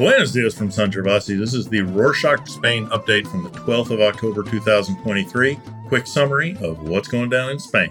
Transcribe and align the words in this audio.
Buenos 0.00 0.32
dias 0.32 0.54
from 0.54 0.70
San 0.70 0.90
Gervasi. 0.90 1.38
This 1.38 1.52
is 1.52 1.68
the 1.68 1.80
Rorshok 1.80 2.48
Spain 2.48 2.86
update 2.86 3.30
from 3.30 3.42
the 3.44 3.50
12th 3.50 3.90
of 3.90 4.00
October 4.00 4.42
2023. 4.42 5.58
Quick 5.88 6.06
summary 6.06 6.56
of 6.62 6.88
what's 6.88 7.06
going 7.06 7.28
down 7.28 7.50
in 7.50 7.58
Spain. 7.58 7.90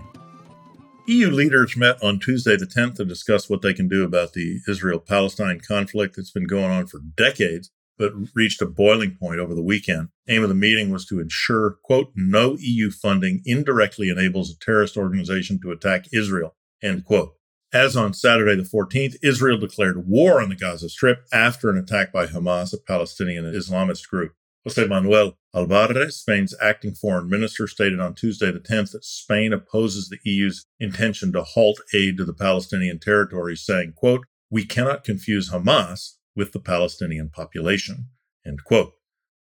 EU 1.06 1.30
leaders 1.30 1.78
met 1.78 2.02
on 2.02 2.18
Tuesday 2.18 2.58
the 2.58 2.66
10th 2.66 2.96
to 2.96 3.06
discuss 3.06 3.48
what 3.48 3.62
they 3.62 3.76
can 3.76 3.88
do 3.88 4.04
about 4.04 4.34
the 4.34 4.60
Israel 4.68 4.98
Palestine 4.98 5.60
conflict 5.60 6.16
that's 6.16 6.32
been 6.32 6.48
going 6.48 6.72
on 6.72 6.88
for 6.88 7.00
decades, 7.16 7.70
but 8.00 8.14
reached 8.34 8.64
a 8.64 8.66
boiling 8.66 9.16
point 9.16 9.40
over 9.40 9.54
the 9.54 9.62
weekend. 9.62 10.08
Aim 10.28 10.42
of 10.42 10.50
the 10.50 10.56
meeting 10.56 10.90
was 10.90 11.06
to 11.06 11.20
ensure, 11.20 11.78
quote, 11.84 12.12
no 12.16 12.58
EU 12.58 12.90
funding 12.90 13.44
indirectly 13.46 14.10
enables 14.10 14.50
a 14.50 14.58
terrorist 14.58 14.98
organization 14.98 15.60
to 15.62 15.70
attack 15.70 16.06
Israel, 16.12 16.56
end 16.82 17.06
quote. 17.06 17.36
As 17.72 17.96
on 17.96 18.16
Saturday 18.16 18.56
the 18.56 18.68
14th, 18.68 19.18
Israel 19.22 19.60
declared 19.60 20.08
war 20.08 20.42
on 20.42 20.50
the 20.50 20.56
Gaza 20.56 20.90
Strip 20.90 21.26
after 21.32 21.70
an 21.70 21.78
attack 21.78 22.12
by 22.12 22.26
Hamas, 22.26 22.74
a 22.74 22.78
Palestinian 22.78 23.46
Islamist 23.46 24.08
group. 24.10 24.34
Jose 24.64 24.88
Manuel 24.88 25.38
Albares, 25.56 26.14
Spain's 26.14 26.56
acting 26.60 26.96
foreign 26.96 27.30
minister, 27.30 27.68
stated 27.68 28.00
on 28.00 28.16
Tuesday 28.16 28.52
the 28.52 28.60
10th 28.60 28.94
that 28.94 29.06
Spain 29.06 29.54
opposes 29.54 30.10
the 30.10 30.18
EU's 30.24 30.66
intention 30.80 31.32
to 31.32 31.44
halt 31.44 31.80
aid 31.94 32.18
to 32.18 32.26
the 32.26 32.34
Palestinian 32.34 32.98
territories, 32.98 33.62
saying, 33.62 33.94
quote, 33.96 34.26
we 34.50 34.66
cannot 34.66 35.04
confuse 35.04 35.52
Hamas 35.52 36.16
with 36.36 36.54
the 36.54 36.60
Palestinian 36.60 37.30
population, 37.30 38.08
end 38.46 38.64
quote. 38.64 38.94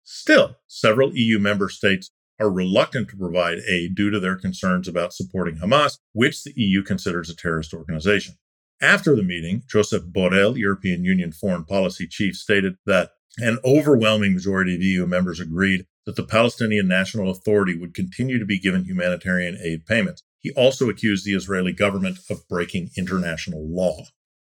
Still, 0.05 0.55
several 0.67 1.12
EU 1.14 1.40
member 1.40 1.67
states 1.67 2.09
are 2.40 2.50
reluctant 2.50 3.10
to 3.10 3.18
provide 3.18 3.60
aid 3.68 3.96
due 3.96 4.10
to 4.10 4.20
their 4.20 4.36
concerns 4.36 4.88
about 4.88 5.14
supporting 5.14 5.58
Hamas, 5.58 5.98
which 6.14 6.44
the 6.44 6.53
EU 6.56 6.84
considers 6.84 7.30
a 7.30 7.36
terrorist 7.36 7.73
organization. 7.73 8.36
After 8.81 9.16
the 9.16 9.23
meeting, 9.23 9.64
Joseph 9.67 10.03
Borrell, 10.03 10.58
European 10.58 11.06
Union 11.06 11.31
foreign 11.31 11.64
policy 11.64 12.08
chief, 12.08 12.36
stated 12.36 12.76
that 12.86 13.11
an 13.38 13.58
overwhelming 13.64 14.34
majority 14.34 14.76
of 14.76 14.81
EU 14.81 15.08
members 15.08 15.39
agreed 15.39 15.86
that 16.06 16.16
the 16.16 16.23
Palestinian 16.23 16.88
National 16.88 17.31
Authority 17.31 17.78
would 17.78 17.94
continue 17.94 18.38
to 18.38 18.45
be 18.45 18.59
given 18.59 18.84
humanitarian 18.84 19.58
aid 19.64 19.86
payments. 19.86 20.22
He 20.39 20.52
also 20.52 20.89
accused 20.89 21.26
the 21.26 21.34
Israeli 21.34 21.72
government 21.72 22.20
of 22.30 22.48
breaking 22.50 22.92
international 22.98 23.66
law. 23.66 24.04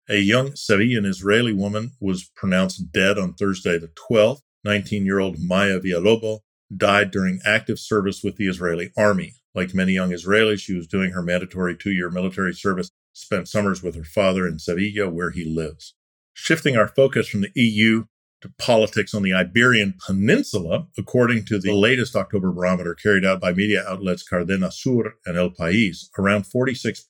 A 0.09 0.17
young 0.17 0.49
Sevillan 0.49 1.05
Israeli 1.05 1.53
woman 1.53 1.93
was 1.99 2.29
pronounced 2.35 2.91
dead 2.91 3.17
on 3.17 3.33
Thursday 3.33 3.77
the 3.77 3.87
12th. 4.09 4.41
19 4.65 5.05
year 5.05 5.19
old 5.19 5.37
Maya 5.39 5.79
Villalobos 5.79 6.39
died 6.75 7.11
during 7.11 7.39
active 7.45 7.79
service 7.79 8.23
with 8.23 8.37
the 8.37 8.47
Israeli 8.47 8.91
army. 8.97 9.35
Like 9.53 9.73
many 9.73 9.93
young 9.93 10.11
Israelis, 10.11 10.59
she 10.59 10.73
was 10.73 10.87
doing 10.87 11.11
her 11.11 11.21
mandatory 11.21 11.77
two 11.77 11.91
year 11.91 12.09
military 12.09 12.53
service, 12.53 12.89
spent 13.13 13.47
summers 13.47 13.81
with 13.81 13.95
her 13.95 14.03
father 14.03 14.47
in 14.47 14.59
Sevilla, 14.59 15.09
where 15.09 15.31
he 15.31 15.45
lives. 15.45 15.93
Shifting 16.33 16.75
our 16.75 16.87
focus 16.87 17.27
from 17.27 17.41
the 17.41 17.51
EU 17.55 18.05
to 18.41 18.53
politics 18.59 19.13
on 19.13 19.23
the 19.23 19.33
Iberian 19.33 19.95
Peninsula, 20.05 20.87
according 20.97 21.45
to 21.45 21.57
the 21.57 21.73
latest 21.73 22.15
October 22.15 22.51
barometer 22.51 22.93
carried 22.93 23.25
out 23.25 23.39
by 23.39 23.53
media 23.53 23.83
outlets 23.87 24.27
Cadena 24.27 24.71
SER 24.71 25.15
and 25.25 25.37
El 25.37 25.51
País, 25.51 26.09
around 26.17 26.43
46% 26.43 27.05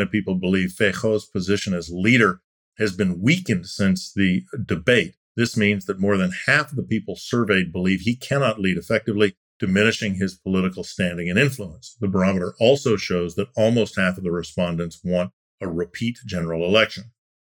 of 0.00 0.10
people 0.10 0.34
believe 0.34 0.70
Feijóo's 0.70 1.26
position 1.26 1.74
as 1.74 1.90
leader 1.90 2.40
has 2.78 2.96
been 2.96 3.20
weakened 3.20 3.66
since 3.66 4.12
the 4.12 4.44
debate. 4.64 5.14
This 5.36 5.56
means 5.56 5.86
that 5.86 6.00
more 6.00 6.16
than 6.16 6.32
half 6.46 6.70
of 6.70 6.76
the 6.76 6.82
people 6.82 7.16
surveyed 7.16 7.72
believe 7.72 8.00
he 8.00 8.16
cannot 8.16 8.60
lead 8.60 8.76
effectively, 8.76 9.34
diminishing 9.58 10.16
his 10.16 10.36
political 10.36 10.84
standing 10.84 11.30
and 11.30 11.38
influence. 11.38 11.96
The 12.00 12.08
barometer 12.08 12.54
also 12.60 12.96
shows 12.96 13.34
that 13.36 13.48
almost 13.56 13.96
half 13.96 14.18
of 14.18 14.24
the 14.24 14.30
respondents 14.30 15.00
want 15.02 15.32
a 15.60 15.68
repeat 15.68 16.18
general 16.26 16.64
election. 16.64 17.04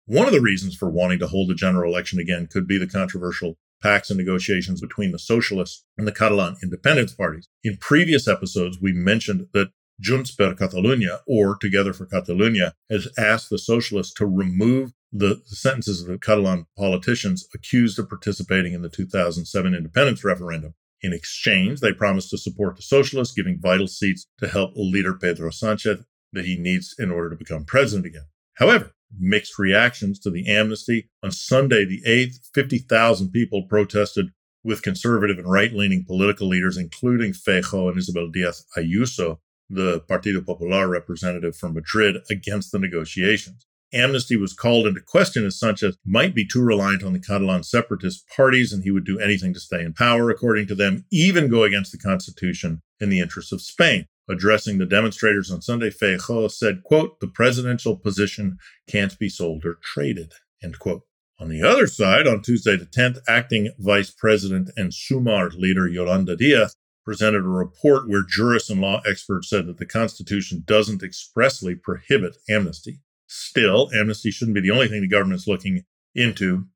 One 0.06 0.28
of 0.28 0.34
the 0.34 0.42
reasons 0.42 0.76
for 0.76 0.90
wanting 0.90 1.20
to 1.20 1.28
hold 1.28 1.50
a 1.50 1.56
general 1.56 1.92
election 1.92 2.20
again 2.20 2.48
could 2.48 2.68
be 2.68 2.78
the 2.78 2.88
controversial 2.88 3.58
pacts 3.82 4.10
and 4.10 4.18
negotiations 4.18 4.80
between 4.80 5.12
the 5.12 5.20
socialists 5.20 5.86
and 5.98 6.08
the 6.08 6.12
Catalan 6.12 6.56
independence 6.64 7.14
parties. 7.14 7.50
In 7.64 7.78
previous 7.78 8.28
episodes, 8.28 8.78
we 8.82 8.94
mentioned 8.94 9.48
that 9.54 9.72
Junts 10.02 10.36
per 10.36 10.56
Catalunya, 10.56 11.20
or 11.28 11.58
Together 11.58 11.94
for 11.94 12.06
Catalunya, 12.06 12.74
has 12.90 13.08
asked 13.18 13.50
the 13.50 13.58
socialists 13.58 14.14
to 14.16 14.26
remove 14.26 14.94
the, 15.14 15.42
sentences 15.46 16.02
of 16.02 16.08
the 16.08 16.18
Catalan 16.18 16.66
politicians 16.76 17.48
accused 17.54 18.00
of 18.00 18.10
participating 18.10 18.74
in 18.74 18.82
the 18.82 18.90
2007 18.90 19.76
independence 19.76 20.24
referendum. 20.24 20.74
In 21.02 21.14
exchange, 21.14 21.82
they 21.82 21.94
promised 21.94 22.32
to 22.32 22.38
support 22.38 22.76
the 22.76 22.82
socialists, 22.82 23.36
giving 23.36 23.60
vital 23.60 23.88
seats 23.88 24.26
to 24.40 24.48
help 24.48 24.72
leader 24.76 25.14
Pedro 25.14 25.52
Sanchez 25.52 26.00
that 26.32 26.46
he 26.46 26.58
needs 26.58 26.96
in 26.98 27.12
order 27.12 27.30
to 27.30 27.36
become 27.36 27.64
president 27.66 28.08
again. 28.08 28.26
However, 28.56 28.92
mixed 29.18 29.60
reactions 29.60 30.20
to 30.20 30.32
the 30.32 30.48
amnesty. 30.48 31.10
On 31.22 31.32
Sunday, 31.32 31.86
the 31.86 32.02
8th, 32.08 32.40
50,000 32.56 33.30
people 33.30 33.64
protested 33.64 34.30
with 34.64 34.82
conservative 34.82 35.38
and 35.38 35.52
right 35.52 35.74
leaning 35.74 36.06
political 36.06 36.48
leaders, 36.48 36.78
including 36.78 37.34
Feijóo 37.34 37.90
and 37.90 37.98
Isabel 37.98 38.30
Diaz 38.30 38.66
Ayuso, 38.78 39.40
the 39.70 40.02
Partido 40.10 40.44
Popular 40.44 40.88
representative 40.88 41.56
from 41.56 41.74
Madrid, 41.74 42.18
against 42.32 42.72
the 42.72 42.80
negotiations. 42.80 43.68
Amnesty 43.94 44.36
was 44.36 44.54
called 44.54 44.88
into 44.88 45.02
question 45.02 45.46
as 45.46 45.60
Sanchez 45.60 45.98
might 46.06 46.34
be 46.34 46.48
too 46.48 46.62
reliant 46.62 47.04
on 47.04 47.14
the 47.14 47.20
Catalan 47.20 47.64
separatist 47.64 48.28
parties 48.28 48.74
and 48.74 48.84
he 48.84 48.92
would 48.92 49.06
do 49.06 49.20
anything 49.20 49.54
to 49.54 49.60
stay 49.60 49.84
in 49.84 49.94
power, 49.94 50.30
according 50.30 50.68
to 50.68 50.76
them, 50.76 51.06
even 51.12 51.50
go 51.50 51.64
against 51.64 51.92
the 51.92 51.98
constitution 51.98 52.82
in 53.00 53.10
the 53.10 53.20
interests 53.20 53.52
of 53.52 53.62
Spain. 53.62 54.06
Addressing 54.30 54.78
the 54.78 54.86
demonstrators 54.86 55.52
on 55.52 55.62
Sunday, 55.62 55.90
Feijóo 55.90 56.50
said, 56.50 56.84
quote, 56.84 57.20
the 57.20 57.28
presidential 57.28 57.98
position 57.98 58.58
can't 58.90 59.20
be 59.20 59.30
sold 59.30 59.66
or 59.66 59.78
traded, 59.84 60.34
end 60.64 60.80
quote. 60.80 61.04
On 61.40 61.50
the 61.50 61.62
other 61.62 61.88
side, 61.88 62.26
on 62.26 62.42
Tuesday 62.42 62.78
the 62.78 62.86
10th, 62.86 63.20
acting 63.28 63.72
vice 63.78 64.12
president 64.12 64.70
and 64.78 64.92
Sumar 64.92 65.52
leader 65.54 65.88
Yolanda 65.88 66.38
Diaz 66.38 66.76
presented 67.04 67.44
a 67.44 67.50
report 67.50 68.08
where 68.08 68.24
jurists 68.28 68.70
and 68.70 68.80
law 68.80 69.02
experts 69.06 69.50
said 69.50 69.68
that 69.68 69.78
the 69.78 69.86
Constitution 69.86 70.64
doesn't 70.66 71.04
expressly 71.04 71.76
prohibit 71.76 72.38
amnesty. 72.50 73.02
Still, 73.36 73.90
amnesty 73.92 74.30
shouldn't 74.30 74.54
be 74.54 74.62
the 74.62 74.70
only 74.70 74.88
thing 74.88 75.02
the 75.02 75.08
government's 75.08 75.48
looking 75.48 75.86
into. 76.14 76.68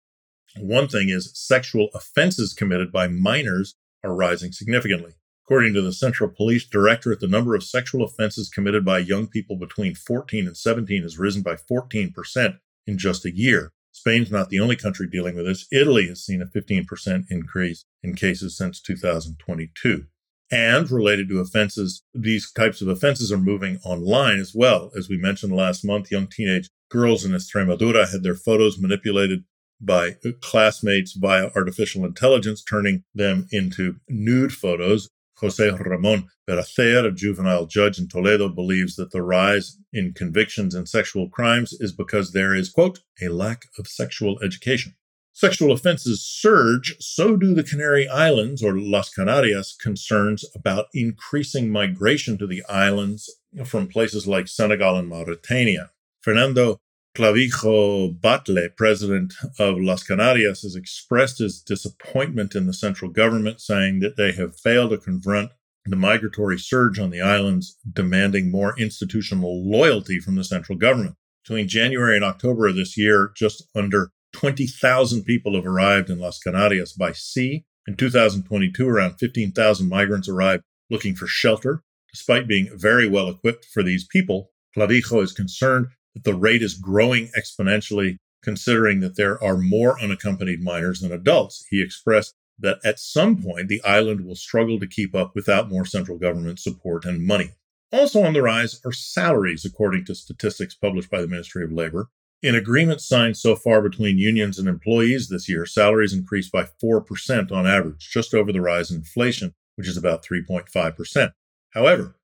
One 0.57 0.87
thing 0.87 1.09
is 1.09 1.31
sexual 1.35 1.89
offenses 1.93 2.55
committed 2.55 2.91
by 2.91 3.07
minors 3.07 3.75
are 4.03 4.15
rising 4.15 4.51
significantly. 4.51 5.13
According 5.45 5.75
to 5.75 5.83
the 5.83 5.93
Central 5.93 6.31
Police 6.31 6.65
Directorate, 6.65 7.19
the 7.19 7.27
number 7.27 7.53
of 7.53 7.63
sexual 7.63 8.03
offenses 8.03 8.49
committed 8.49 8.83
by 8.83 8.97
young 8.97 9.27
people 9.27 9.55
between 9.55 9.93
14 9.93 10.47
and 10.47 10.57
17 10.57 11.03
has 11.03 11.19
risen 11.19 11.43
by 11.43 11.53
14% 11.53 12.57
in 12.87 12.97
just 12.97 13.23
a 13.23 13.35
year. 13.35 13.71
Spain's 13.91 14.31
not 14.31 14.49
the 14.49 14.59
only 14.59 14.75
country 14.75 15.07
dealing 15.07 15.35
with 15.35 15.45
this. 15.45 15.67
Italy 15.71 16.07
has 16.07 16.25
seen 16.25 16.41
a 16.41 16.47
15% 16.47 17.25
increase 17.29 17.85
in 18.01 18.15
cases 18.15 18.57
since 18.57 18.81
2022 18.81 20.07
and 20.51 20.89
related 20.89 21.29
to 21.29 21.39
offenses. 21.39 22.03
These 22.13 22.51
types 22.51 22.81
of 22.81 22.87
offenses 22.87 23.31
are 23.31 23.37
moving 23.37 23.79
online 23.83 24.39
as 24.39 24.53
well. 24.55 24.91
As 24.97 25.09
we 25.09 25.17
mentioned 25.17 25.53
last 25.53 25.85
month, 25.85 26.11
young 26.11 26.27
teenage 26.27 26.69
girls 26.89 27.25
in 27.25 27.31
Extremadura 27.31 28.09
had 28.11 28.23
their 28.23 28.35
photos 28.35 28.79
manipulated 28.79 29.43
by 29.79 30.15
uh, 30.25 30.31
classmates 30.41 31.13
via 31.13 31.49
artificial 31.55 32.05
intelligence, 32.05 32.63
turning 32.63 33.03
them 33.13 33.47
into 33.51 33.95
nude 34.09 34.53
photos. 34.53 35.09
Jose 35.39 35.69
Ramon 35.69 36.27
Beracer, 36.47 37.05
a 37.05 37.11
juvenile 37.11 37.67
judge 37.67 37.99
in 37.99 38.07
Toledo, 38.07 38.49
believes 38.49 38.95
that 38.95 39.11
the 39.11 39.21
rise 39.21 39.77
in 39.93 40.13
convictions 40.13 40.73
in 40.73 40.87
sexual 40.87 41.29
crimes 41.29 41.73
is 41.73 41.91
because 41.91 42.31
there 42.31 42.55
is, 42.55 42.71
quote, 42.71 43.01
a 43.21 43.27
lack 43.27 43.65
of 43.77 43.87
sexual 43.87 44.39
education 44.41 44.95
sexual 45.37 45.71
offenses 45.71 46.25
surge, 46.25 46.95
so 46.99 47.35
do 47.35 47.53
the 47.53 47.63
Canary 47.63 48.07
Islands 48.07 48.63
or 48.63 48.75
Las 48.75 49.13
Canarias 49.13 49.75
concerns 49.79 50.43
about 50.55 50.87
increasing 50.95 51.69
migration 51.69 52.39
to 52.39 52.47
the 52.47 52.63
islands 52.67 53.29
from 53.63 53.87
places 53.87 54.25
like 54.25 54.47
Senegal 54.47 54.95
and 54.95 55.07
Mauritania. 55.07 55.91
Fernando 56.21 56.79
Clavijo 57.15 58.19
Batlle, 58.19 58.75
president 58.75 59.35
of 59.59 59.79
Las 59.79 60.03
Canarias, 60.03 60.63
has 60.63 60.75
expressed 60.75 61.37
his 61.37 61.61
disappointment 61.61 62.55
in 62.55 62.65
the 62.65 62.73
central 62.73 63.11
government, 63.11 63.61
saying 63.61 63.99
that 63.99 64.17
they 64.17 64.31
have 64.31 64.59
failed 64.59 64.89
to 64.89 64.97
confront 64.97 65.51
the 65.85 65.95
migratory 65.95 66.57
surge 66.57 66.97
on 66.97 67.11
the 67.11 67.21
islands, 67.21 67.77
demanding 67.93 68.49
more 68.49 68.73
institutional 68.79 69.63
loyalty 69.69 70.19
from 70.19 70.35
the 70.35 70.43
central 70.43 70.79
government. 70.79 71.15
Between 71.43 71.67
January 71.67 72.15
and 72.15 72.25
October 72.25 72.67
of 72.67 72.75
this 72.75 72.97
year, 72.97 73.31
just 73.35 73.63
under 73.75 74.11
20,000 74.37 75.23
people 75.23 75.55
have 75.55 75.65
arrived 75.65 76.11
in 76.11 76.19
Las 76.19 76.39
Canarias 76.39 76.93
by 76.93 77.11
sea. 77.11 77.65
In 77.87 77.95
2022, 77.95 78.87
around 78.87 79.15
15,000 79.17 79.89
migrants 79.89 80.29
arrived 80.29 80.63
looking 80.91 81.15
for 81.15 81.25
shelter. 81.25 81.81
Despite 82.13 82.47
being 82.47 82.69
very 82.75 83.09
well 83.09 83.29
equipped 83.29 83.65
for 83.65 83.81
these 83.81 84.05
people, 84.05 84.51
Clavijo 84.77 85.23
is 85.23 85.33
concerned 85.33 85.87
that 86.13 86.23
the 86.23 86.35
rate 86.35 86.61
is 86.61 86.75
growing 86.75 87.31
exponentially, 87.35 88.17
considering 88.43 88.99
that 88.99 89.15
there 89.15 89.43
are 89.43 89.57
more 89.57 89.99
unaccompanied 89.99 90.61
minors 90.61 90.99
than 90.99 91.11
adults. 91.11 91.65
He 91.71 91.81
expressed 91.81 92.35
that 92.59 92.77
at 92.85 92.99
some 92.99 93.41
point 93.41 93.69
the 93.69 93.83
island 93.83 94.23
will 94.23 94.35
struggle 94.35 94.79
to 94.79 94.87
keep 94.87 95.15
up 95.15 95.31
without 95.33 95.69
more 95.69 95.85
central 95.85 96.19
government 96.19 96.59
support 96.59 97.05
and 97.05 97.25
money. 97.25 97.53
Also 97.91 98.21
on 98.21 98.33
the 98.33 98.43
rise 98.43 98.81
are 98.85 98.91
salaries, 98.91 99.65
according 99.65 100.05
to 100.05 100.13
statistics 100.13 100.75
published 100.75 101.09
by 101.09 101.21
the 101.21 101.27
Ministry 101.27 101.63
of 101.63 101.71
Labor. 101.71 102.09
In 102.43 102.53
agreements 102.53 103.07
signed 103.07 103.35
so 103.35 103.55
far 103.55 103.81
between 103.81 104.19
unions 104.19 104.59
and 104.59 104.67
employees 104.67 105.27
this 105.27 105.49
year, 105.49 105.65
salaries 105.65 106.13
increased 106.13 106.51
by 106.51 106.67
4% 106.83 107.51
on 107.51 107.65
average, 107.65 108.09
just 108.11 108.35
over 108.35 108.53
the 108.53 108.61
rise 108.61 108.91
in 108.91 108.97
inflation, 108.97 109.55
which 109.75 109.87
is 109.87 109.97
about 109.97 110.23
3.5%. 110.23 111.31
However, 111.71 112.15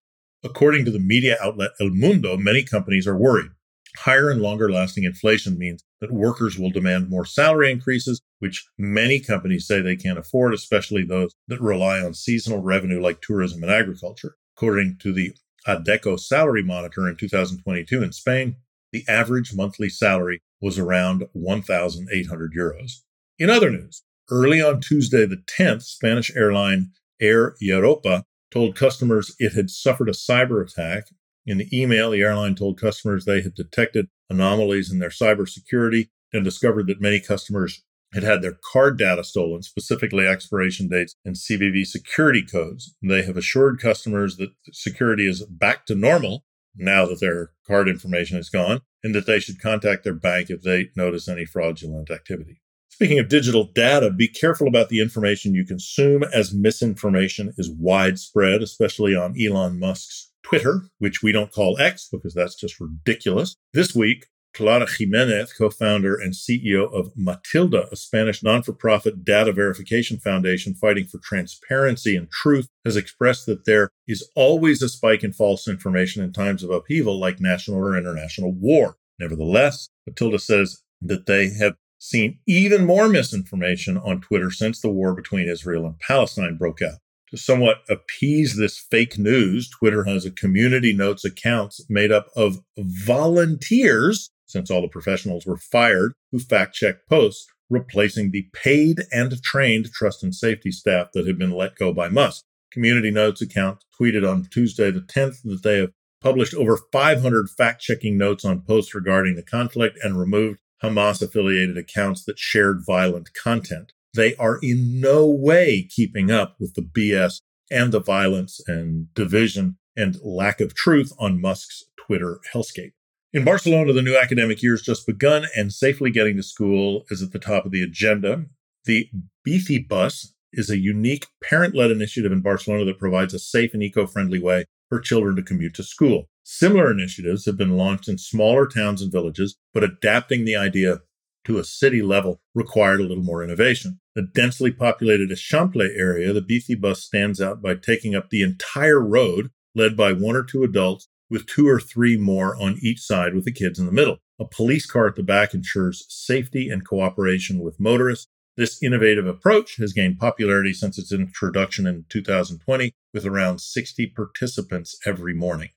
according 0.44 0.86
to 0.86 0.92
the 0.92 1.00
media 1.00 1.38
outlet 1.42 1.72
El 1.82 1.90
Mundo, 1.90 2.38
many 2.38 2.64
companies 2.64 3.08
are 3.08 3.18
worried. 3.18 3.50
Higher 3.98 4.30
and 4.30 4.42
longer 4.42 4.72
lasting 4.72 5.04
inflation 5.04 5.58
means 5.58 5.84
that 6.00 6.12
workers 6.12 6.60
will 6.60 6.70
demand 6.70 7.10
more 7.10 7.26
salary 7.26 7.72
increases, 7.72 8.22
which 8.38 8.68
many 8.78 9.20
companies 9.20 9.66
say 9.66 9.82
they 9.82 9.96
can't 9.96 10.20
afford, 10.20 10.54
especially 10.54 11.04
those 11.04 11.34
that 11.48 11.62
rely 11.62 12.00
on 12.00 12.14
seasonal 12.14 12.60
revenue 12.60 13.02
like 13.02 13.22
tourism 13.22 13.64
and 13.64 13.72
agriculture. 13.72 14.36
According 14.58 14.98
to 15.02 15.12
the 15.12 15.34
Adecco 15.68 16.20
salary 16.20 16.62
monitor 16.64 17.08
in 17.08 17.16
2022 17.16 18.04
in 18.04 18.12
Spain, 18.12 18.58
the 18.94 19.04
average 19.10 19.54
monthly 19.54 19.90
salary 19.90 20.42
was 20.62 20.80
around 20.80 21.26
1,800 21.34 22.54
euros. 22.58 22.92
In 23.38 23.50
other 23.50 23.70
news, 23.70 24.04
early 24.32 24.62
on 24.62 24.80
Tuesday 24.80 25.26
the 25.26 25.44
10th, 25.58 25.84
Spanish 25.84 26.34
airline 26.36 26.92
Air 27.20 27.56
Europa 27.60 28.24
told 28.52 28.76
customers 28.76 29.36
it 29.40 29.54
had 29.54 29.70
suffered 29.70 30.08
a 30.08 30.14
cyber 30.14 30.62
attack 30.66 31.06
in 31.46 31.58
the 31.58 31.78
email, 31.78 32.12
the 32.12 32.22
airline 32.22 32.56
told 32.56 32.80
customers 32.80 33.26
they 33.26 33.42
had 33.42 33.54
detected 33.54 34.08
anomalies 34.30 34.92
in 34.92 35.00
their 35.00 35.10
cybersecurity 35.10 36.10
and 36.32 36.44
discovered 36.44 36.88
that 36.88 37.02
many 37.02 37.20
customers 37.20 37.84
had 38.14 38.24
had 38.24 38.42
their 38.42 38.58
card 38.72 38.98
data 38.98 39.24
stolen, 39.24 39.62
specifically 39.64 40.26
expiration 40.26 40.88
dates 40.88 41.16
and 41.26 41.36
CVV 41.36 41.86
security 41.86 42.44
codes. 42.44 42.96
They 43.02 43.24
have 43.24 43.38
assured 43.38 43.82
customers 43.82 44.38
that 44.38 44.52
security 44.72 45.28
is 45.28 45.46
back 45.46 45.86
to 45.88 45.96
normal 45.96 46.46
now 46.76 47.06
that 47.06 47.20
their 47.20 47.52
card 47.66 47.88
information 47.88 48.38
is 48.38 48.50
gone 48.50 48.82
and 49.04 49.14
that 49.16 49.26
they 49.26 49.40
should 49.40 49.62
contact 49.62 50.04
their 50.04 50.14
bank 50.14 50.50
if 50.50 50.62
they 50.62 50.90
notice 50.96 51.28
any 51.28 51.46
fraudulent 51.46 52.10
activity. 52.10 52.62
Speaking 52.90 53.18
of 53.18 53.28
digital 53.28 53.64
data, 53.64 54.12
be 54.12 54.28
careful 54.28 54.68
about 54.68 54.90
the 54.90 55.02
information 55.02 55.56
you 55.56 55.66
consume 55.66 56.24
as 56.24 56.54
misinformation 56.54 57.52
is 57.58 57.72
widespread, 57.72 58.62
especially 58.62 59.16
on 59.16 59.36
Elon 59.40 59.80
Musk's 59.80 60.32
Twitter, 60.44 60.84
which 61.00 61.24
we 61.24 61.32
don't 61.32 61.52
call 61.52 61.80
X 61.80 62.08
because 62.12 62.36
that's 62.36 62.56
just 62.56 62.80
ridiculous. 62.80 63.56
This 63.74 63.96
week, 63.96 64.28
Clara 64.54 64.88
Jimenez, 64.90 65.54
co 65.54 65.70
founder 65.70 66.16
and 66.16 66.34
CEO 66.34 66.92
of 66.94 67.14
Maldita, 67.16 67.92
a 67.92 67.96
Spanish 67.96 68.44
non 68.44 68.64
for 68.64 68.74
profit 68.74 69.26
data 69.26 69.52
verification 69.52 70.20
foundation 70.20 70.74
fighting 70.76 71.06
for 71.06 71.18
transparency 71.20 72.16
and 72.16 72.30
truth, 72.30 72.68
has 72.86 72.96
expressed 72.96 73.46
that 73.48 73.66
there 73.66 73.90
is 74.08 74.28
always 74.36 74.82
a 74.82 74.90
spike 74.90 75.24
in 75.24 75.34
false 75.34 75.68
information 75.68 76.24
in 76.24 76.32
times 76.32 76.64
of 76.64 76.70
upheaval 76.70 77.20
like 77.20 77.40
national 77.40 77.78
or 77.78 77.98
international 77.98 78.52
war. 78.52 78.98
Nevertheless, 79.20 79.90
Maldita 80.08 80.40
says 80.40 80.82
that 81.02 81.26
they 81.26 81.50
have 81.50 81.76
seen 82.00 82.40
even 82.48 82.86
more 82.86 83.08
misinformation 83.08 83.98
on 83.98 84.22
Twitter 84.22 84.52
since 84.52 84.82
the 84.82 84.90
war 84.90 85.14
between 85.14 85.48
Israel 85.48 85.86
and 85.86 85.98
Palestine 86.00 86.58
broke 86.58 86.82
out. 86.82 87.00
To 87.34 87.38
somewhat 87.38 87.78
appease 87.90 88.58
this 88.58 88.78
fake 88.78 89.18
news, 89.18 89.68
Twitter 89.68 90.04
has 90.04 90.24
a 90.24 90.30
community 90.30 90.94
notes 90.94 91.26
account 91.26 91.74
made 91.90 92.12
up 92.12 92.28
of 92.36 92.60
volunteers, 92.78 94.30
since 94.54 94.72
all 94.72 94.82
the 94.82 94.88
professionals 94.88 95.46
were 95.46 95.58
fired, 95.58 96.14
who 96.32 96.40
fact 96.40 96.76
check 96.76 97.06
posts, 97.10 97.46
replacing 97.70 98.32
the 98.32 98.48
paid 98.54 99.02
and 99.12 99.42
trained 99.44 99.92
trust 99.92 100.24
and 100.24 100.34
safety 100.34 100.72
staff 100.72 101.08
that 101.14 101.28
had 101.28 101.38
been 101.38 101.52
let 101.52 101.76
go 101.76 101.94
by 101.94 102.08
Musk. 102.08 102.44
Community 102.72 103.12
Notes 103.12 103.42
account 103.42 103.84
tweeted 104.00 104.28
on 104.28 104.46
Tuesday 104.46 104.90
the 104.92 105.02
10th 105.02 105.42
that 105.44 105.64
they 105.64 105.80
have 105.80 105.92
published 106.22 106.54
over 106.54 106.80
500 106.92 107.50
fact 107.50 107.82
checking 107.82 108.18
notes 108.18 108.46
on 108.46 108.62
posts 108.62 108.96
regarding 108.96 109.36
the 109.36 109.44
conflict 109.44 110.00
and 110.02 110.18
removed 110.18 110.60
Hamas 110.82 111.22
affiliated 111.22 111.78
accounts 111.78 112.24
that 112.24 112.40
shared 112.40 112.82
violent 112.86 113.34
content 113.34 113.92
they 114.14 114.36
are 114.36 114.60
in 114.62 115.00
no 115.00 115.28
way 115.28 115.88
keeping 115.90 116.30
up 116.30 116.56
with 116.60 116.76
the 116.76 116.82
BS 116.82 117.42
and 117.72 117.92
the 117.92 118.00
violence 118.00 118.62
and 118.68 119.14
division 119.14 119.78
and 119.96 120.18
lack 120.24 120.62
of 120.62 120.76
truth 120.76 121.12
on 121.20 121.42
Musk's 121.42 121.84
Twitter 121.98 122.40
hellscape. 122.54 122.94
In 123.34 123.44
Barcelona, 123.44 123.94
the 123.94 124.04
new 124.04 124.16
academic 124.16 124.62
year 124.62 124.74
has 124.74 124.84
just 124.84 125.08
begun, 125.08 125.48
and 125.56 125.74
safely 125.74 126.12
getting 126.12 126.38
to 126.38 126.44
school 126.44 127.04
is 127.10 127.24
at 127.24 127.32
the 127.32 127.40
top 127.40 127.66
of 127.66 127.72
the 127.72 127.82
agenda. 127.82 128.46
The 128.86 129.10
Bici 129.44 129.88
Bus 129.88 130.36
is 130.52 130.70
a 130.70 130.78
unique 130.78 131.26
parent 131.44 131.74
led 131.74 131.90
initiative 131.90 132.32
in 132.32 132.42
Barcelona 132.42 132.86
that 132.86 133.00
provides 133.00 133.34
a 133.34 133.40
safe 133.40 133.74
and 133.74 133.82
eco 133.82 134.06
friendly 134.06 134.38
way 134.38 134.66
for 134.88 135.00
children 135.00 135.36
to 135.36 135.42
commute 135.42 135.74
to 135.74 135.84
school. 135.84 136.28
Similar 136.44 136.92
initiatives 136.92 137.48
have 137.48 137.58
been 137.58 137.76
launched 137.76 138.08
in 138.08 138.20
smaller 138.20 138.68
towns 138.68 139.02
and 139.02 139.12
villages, 139.12 139.56
but 139.74 139.84
adapting 139.84 140.46
the 140.46 140.56
idea 140.56 141.02
to 141.46 141.58
a 141.58 141.64
city 141.64 142.04
level 142.04 142.40
required 142.54 143.00
a 143.00 143.04
little 143.04 143.24
more 143.24 143.44
innovation. 143.44 144.00
The 144.14 144.30
densely 144.32 144.70
populated 144.70 145.32
Eixample 145.32 145.90
area, 145.98 146.34
the 146.34 146.42
Bici 146.42 146.80
bus 146.80 147.02
stands 147.02 147.42
out 147.42 147.64
by 147.64 147.74
taking 147.74 148.14
up 148.14 148.30
the 148.30 148.44
entire 148.44 149.02
road, 149.02 149.50
led 149.74 149.98
by 149.98 150.14
one 150.14 150.36
or 150.36 150.44
two 150.44 150.64
adults, 150.64 151.08
with 151.34 151.48
two 151.48 151.68
or 151.68 151.80
three 151.80 152.16
more 152.16 152.56
on 152.62 152.78
each 152.84 153.02
side 153.02 153.34
with 153.34 153.44
the 153.44 153.52
kids 153.52 153.80
in 153.80 153.88
the 153.88 153.92
middle. 153.92 154.20
A 154.40 154.46
police 154.46 154.86
car 154.86 155.08
at 155.08 155.16
the 155.16 155.24
back 155.24 155.56
ensures 155.56 156.06
safety 156.08 156.70
and 156.70 156.88
cooperation 156.88 157.60
with 157.60 157.80
motorists. 157.80 158.28
This 158.56 158.82
innovative 158.84 159.26
approach 159.26 159.78
has 159.78 159.94
gained 159.94 160.20
popularity 160.20 160.74
since 160.74 161.00
its 161.00 161.12
introduction 161.12 161.88
in 161.88 162.06
2020, 162.08 162.94
with 163.16 163.26
around 163.26 163.62
60 163.62 164.14
participants 164.16 164.96
every 165.08 165.34
morning. 165.34 165.70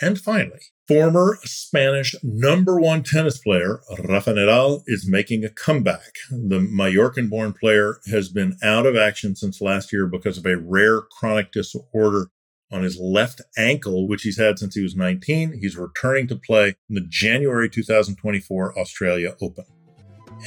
And 0.00 0.18
finally, 0.18 0.62
former 0.88 1.38
Spanish 1.44 2.16
number 2.24 2.80
one 2.80 3.04
tennis 3.04 3.38
player 3.38 3.82
Rafa 4.02 4.32
Nadal 4.32 4.82
is 4.88 5.08
making 5.08 5.44
a 5.44 5.48
comeback. 5.48 6.14
The 6.30 6.58
Mallorcan 6.58 7.30
born 7.30 7.52
player 7.52 8.00
has 8.10 8.28
been 8.28 8.56
out 8.64 8.84
of 8.84 8.96
action 8.96 9.36
since 9.36 9.60
last 9.60 9.92
year 9.92 10.08
because 10.08 10.38
of 10.38 10.46
a 10.46 10.56
rare 10.56 11.02
chronic 11.02 11.52
disorder 11.52 12.30
on 12.74 12.82
his 12.82 12.98
left 12.98 13.40
ankle, 13.56 14.08
which 14.08 14.22
he's 14.22 14.38
had 14.38 14.58
since 14.58 14.74
he 14.74 14.82
was 14.82 14.96
19. 14.96 15.58
He's 15.60 15.76
returning 15.76 16.26
to 16.28 16.36
play 16.36 16.74
in 16.88 16.96
the 16.96 17.06
January 17.08 17.70
2024 17.70 18.78
Australia 18.78 19.36
Open. 19.40 19.64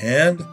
And 0.03 0.44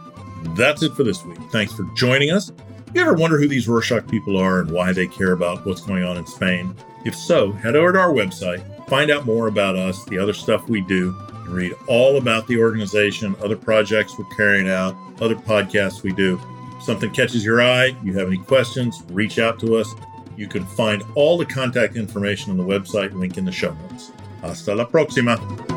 that's 0.56 0.82
it 0.82 0.92
for 0.92 1.02
this 1.02 1.24
week. 1.24 1.38
Thanks 1.50 1.72
for 1.72 1.84
joining 1.96 2.30
us. 2.30 2.52
You 2.94 3.00
ever 3.00 3.14
wonder 3.14 3.38
who 3.38 3.48
these 3.48 3.66
Rorshok 3.66 4.08
people 4.08 4.36
are 4.36 4.60
and 4.60 4.70
why 4.70 4.92
they 4.92 5.08
care 5.08 5.32
about 5.32 5.66
what's 5.66 5.80
going 5.80 6.04
on 6.04 6.16
in 6.16 6.26
Spain? 6.26 6.76
If 7.04 7.16
so, 7.16 7.50
head 7.50 7.74
over 7.74 7.92
to 7.92 7.98
our 7.98 8.12
website, 8.12 8.62
find 8.88 9.10
out 9.10 9.26
more 9.26 9.48
about 9.48 9.74
us, 9.74 10.04
the 10.04 10.18
other 10.18 10.32
stuff 10.32 10.68
we 10.68 10.80
do, 10.82 11.14
and 11.28 11.48
read 11.48 11.72
all 11.88 12.18
about 12.18 12.46
the 12.46 12.60
organization, 12.60 13.34
other 13.42 13.56
projects 13.56 14.16
we're 14.16 14.32
carrying 14.36 14.70
out, 14.70 14.96
other 15.20 15.34
podcasts 15.34 16.04
we 16.04 16.12
do. 16.12 16.40
If 16.76 16.84
something 16.84 17.10
catches 17.10 17.44
your 17.44 17.60
eye, 17.60 17.96
you 18.04 18.16
have 18.16 18.28
any 18.28 18.38
questions, 18.38 19.02
reach 19.10 19.40
out 19.40 19.58
to 19.58 19.76
us. 19.76 19.92
You 20.36 20.48
can 20.48 20.64
find 20.64 21.02
all 21.14 21.38
the 21.38 21.46
contact 21.46 21.96
information 21.96 22.50
on 22.50 22.56
the 22.56 22.64
website 22.64 23.12
link 23.12 23.36
in 23.36 23.44
the 23.44 23.52
show 23.52 23.74
notes. 23.74 24.12
Hasta 24.42 24.74
la 24.74 24.84
próxima. 24.84 25.73